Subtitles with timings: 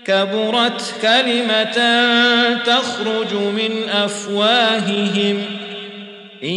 [0.04, 1.78] كبرت كلمة
[2.66, 5.44] تخرج من أفواههم.
[6.44, 6.48] إن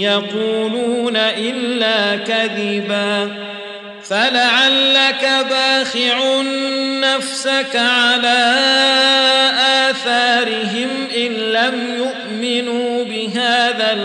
[0.00, 3.30] يقولون إلا كذبا
[4.02, 6.42] فلعلك باخع
[7.00, 8.54] نفسك على
[9.90, 12.25] آثارهم إن لم يؤمنوا.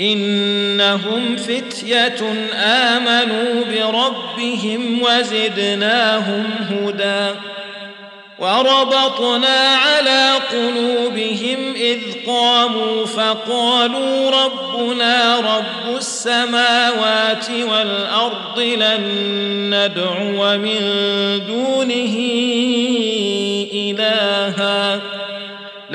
[0.00, 7.34] إنهم فتية آمنوا بربهم وزدناهم هدى
[8.38, 19.00] وربطنا على قلوبهم إذ قاموا فقالوا ربنا رب السماوات والأرض لن
[19.74, 20.80] ندعو من
[21.46, 22.16] دونه
[23.72, 25.00] إلها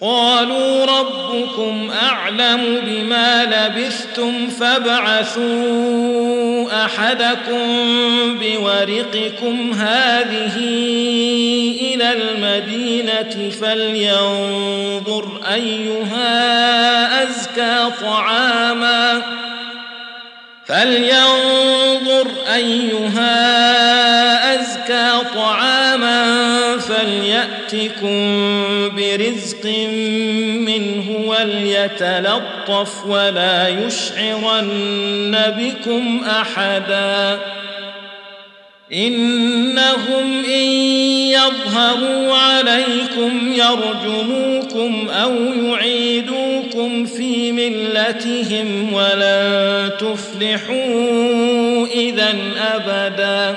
[0.00, 5.80] قالوا ربكم أعلم بما لبثتم فابعثوا
[6.84, 7.68] أحدكم
[8.38, 10.56] بورقكم هذه
[11.80, 19.22] إلى المدينة فلينظر أيها أزكى طعاما
[20.66, 23.40] فلينظر أيها
[24.54, 26.20] أزكى طعاما
[26.78, 28.49] فليأتكم
[31.80, 37.38] وليتلطف ولا يشعرن بكم أحدا.
[38.92, 40.64] إنهم إن
[41.30, 45.34] يظهروا عليكم يرجموكم أو
[45.64, 52.34] يعيدوكم في ملتهم ولن تفلحوا اذا
[52.74, 53.56] أبدا.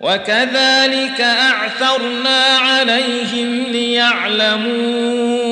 [0.00, 5.51] وكذلك أعثرنا عليهم ليعلموا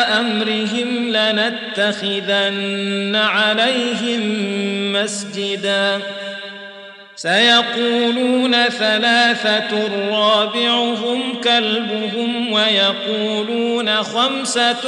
[1.31, 4.21] لنتخذن عليهم
[4.93, 5.99] مسجدا.
[7.15, 14.81] سيقولون ثلاثة رابعهم كلبهم ويقولون خمسة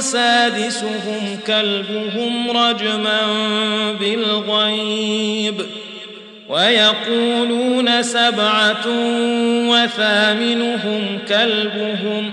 [0.00, 3.20] سادسهم كلبهم رجما
[4.00, 5.54] بالغيب.
[6.48, 8.86] ويقولون سبعة
[9.68, 12.32] وثامنهم كلبهم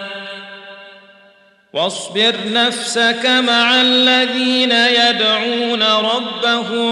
[1.73, 6.91] واصبر نفسك مع الذين يدعون ربهم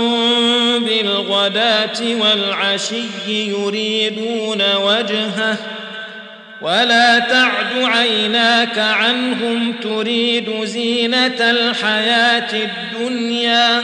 [0.85, 5.57] بالغداة والعشي يريدون وجهه
[6.61, 13.83] ولا تعد عيناك عنهم تريد زينة الحياة الدنيا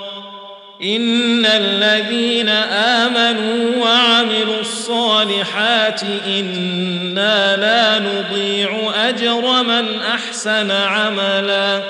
[0.83, 11.81] ان الذين امنوا وعملوا الصالحات أنا لا نضيع اجر من احسن عملا.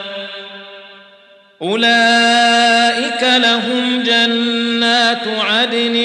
[1.61, 5.95] اولئك لهم جنات عدن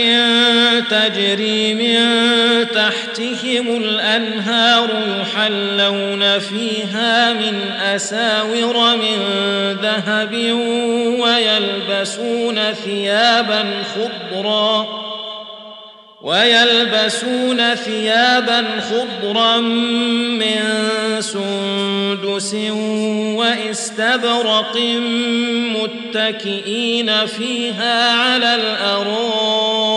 [3.57, 4.89] تحتهم الأنهار
[5.21, 7.61] يحلون فيها من
[7.95, 9.19] أساور من
[9.83, 10.35] ذهب
[11.21, 14.87] ويلبسون ثيابا خضرا
[16.23, 20.61] ويلبسون ثيابا خضرا من
[21.21, 22.55] سندس
[23.37, 24.77] واستبرق
[25.77, 29.97] متكئين فيها على الأرائك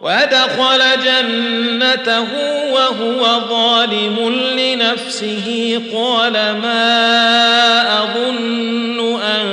[0.00, 2.26] ودخل جنته
[2.72, 9.44] وهو ظالم لنفسه قال ما اظن ان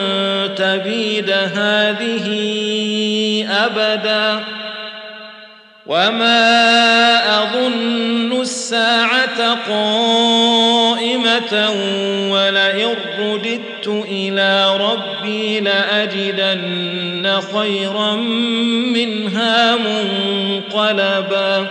[0.56, 2.28] تبيد هذه
[3.50, 4.44] ابدا
[5.86, 6.44] وما
[7.44, 11.54] اظن الساعة قائمه
[12.32, 18.16] ولئن رددت إلى ربي لأجدن خيرا
[18.96, 21.68] منها منقلبا.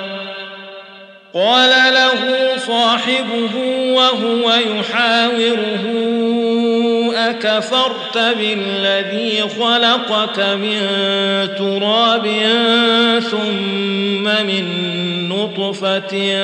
[1.35, 3.57] قال له صاحبه
[3.93, 5.85] وهو يحاوره
[7.31, 10.81] اكفرت بالذي خلقك من
[11.59, 12.27] تراب
[13.31, 14.65] ثم من
[15.29, 16.43] نطفة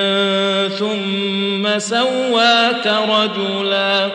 [0.69, 4.11] ثم سواك رجلا.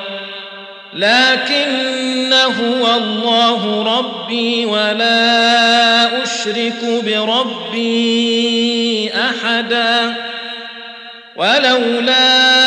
[0.93, 8.31] لكن هو الله ربي ولا أشرك بربي
[9.13, 10.15] أحدا.
[11.35, 12.66] ولولا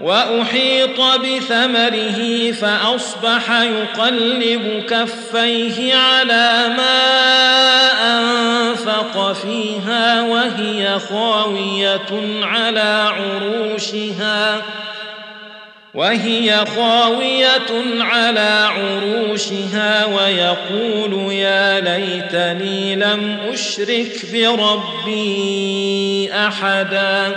[0.00, 7.18] وأحيط بثمره فأصبح يقلب كفيه على ما
[8.18, 14.62] أنفق فيها وهي خاوية على عروشها
[15.94, 27.36] وهي خاوية على عروشها ويقول يا ليتني لم أشرك بربي أحدا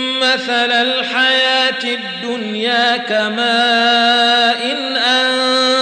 [0.21, 4.97] مثل الحياة الدنيا كماء إن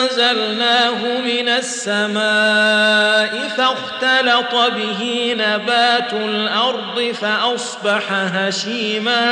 [0.05, 9.31] نزلناه من السماء فاختلط به نبات الأرض فأصبح هشيما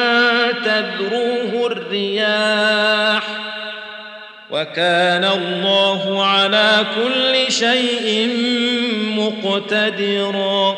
[0.65, 3.23] تذروه الرياح
[4.51, 8.29] وكان الله على كل شيء
[9.17, 10.77] مقتدرا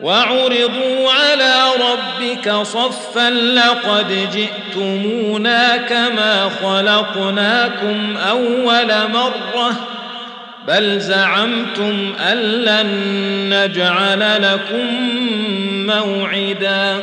[0.00, 9.76] وعرضوا على ربك صفا لقد جئتمونا كما خلقناكم أول مرة
[10.68, 12.88] بل زعمتم أن لن
[13.48, 14.86] نجعل لكم
[15.86, 17.02] موعدا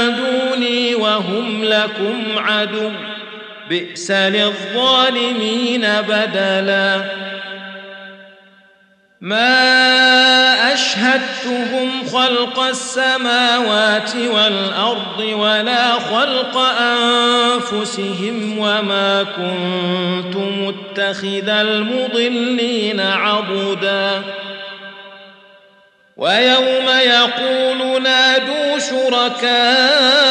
[1.71, 2.91] لكم عدو
[3.69, 7.01] بئس للظالمين بدلا.
[9.21, 24.21] ما أشهدتهم خلق السماوات والأرض ولا خلق أنفسهم وما كنت متخذ المضلين عضدا.
[26.17, 30.30] ويوم يقول نادوا شركائي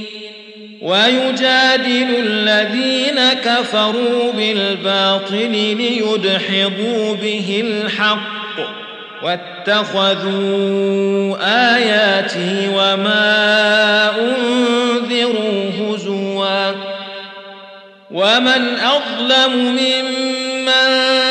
[0.81, 8.41] ويجادل الذين كفروا بالباطل ليدحضوا به الحق
[9.23, 10.27] واتخذوا
[11.75, 16.71] آياتي وما أنذروا هزوا
[18.11, 21.30] ومن أظلم ممن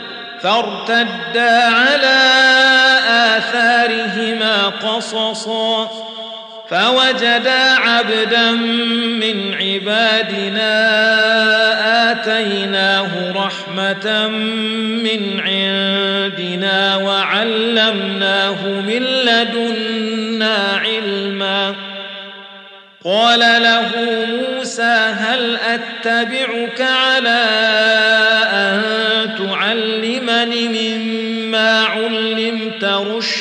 [0.43, 2.19] فارتدا على
[3.37, 5.91] آثارهما قصصا
[6.69, 8.51] فوجدا عبدا
[9.21, 10.71] من عبادنا
[12.11, 14.27] آتيناه رحمة
[15.03, 21.75] من عندنا وعلمناه من لدنا علما.
[23.05, 23.89] قال له
[24.29, 27.43] موسى هل أتبعك على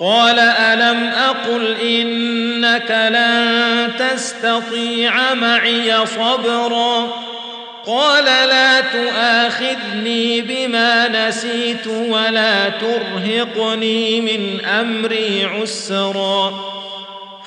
[0.00, 7.08] قال ألم أقل إنك لن تستطيع معي صبرا
[7.86, 16.77] قال لا تؤاخذني بما نسيت ولا ترهقني من أمري عسرا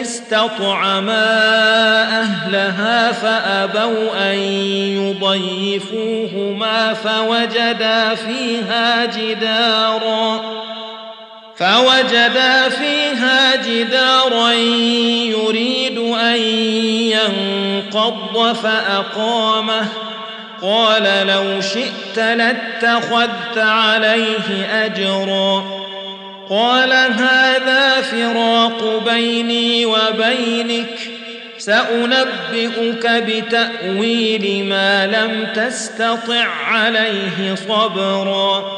[0.00, 1.24] استطعما
[2.20, 4.38] أهلها فأبوا أن
[4.98, 10.40] يضيفوهما فوجدا فيها جدارا
[11.56, 16.36] فوجدا فيها جدارا يريد أن
[17.12, 19.88] ينقض فأقامه
[20.62, 25.87] قال لو شئت لاتخذت عليه أجرا
[26.50, 30.98] قال هذا فراق بيني وبينك
[31.58, 38.77] سأنبئك بتأويل ما لم تستطع عليه صبرا.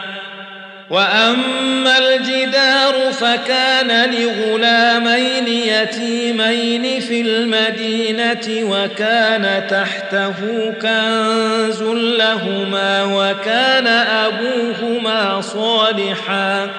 [0.91, 10.33] واما الجدار فكان لغلامين يتيمين في المدينة وكان تحته
[10.81, 11.81] كنز
[12.17, 16.69] لهما وكان ابوهما صالحا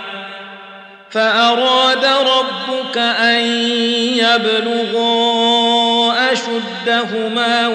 [1.11, 3.44] فاراد ربك ان
[4.16, 5.12] يبلغا
[6.33, 7.68] اشدهما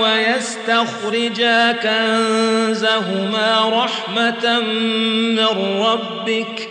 [0.67, 5.47] ويستخرجا كنزهما رحمة من
[5.81, 6.69] ربك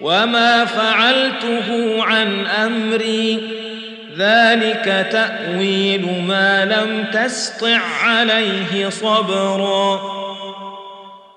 [0.00, 3.48] وما فعلته عن أمري.
[4.18, 10.00] ذلك تأويل ما لم تسطع عليه صبرا.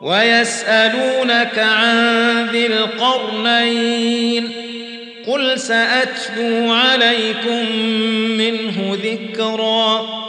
[0.02, 4.52] ويسألونك عن ذي القرنين.
[5.28, 7.76] قل سأتلو عليكم
[8.38, 10.29] منه ذكرا.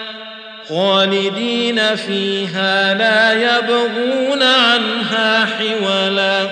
[0.71, 6.47] خالدين فيها لا يبغون عنها حولا.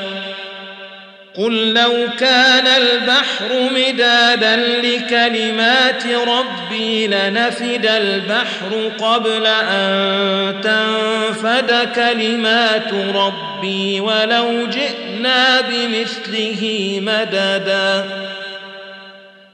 [1.36, 14.68] قل لو كان البحر مدادا لكلمات ربي لنفد البحر قبل أن تنفد كلمات ربي ولو
[14.68, 18.06] جئنا بمثله مددا.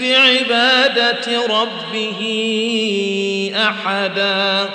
[0.00, 2.20] بعبادة ربه
[3.56, 4.70] أحدا.